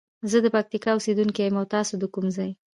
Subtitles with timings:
[0.31, 2.51] زه د پکتیکا اوسیدونکی یم او تاسو د کوم ځاي؟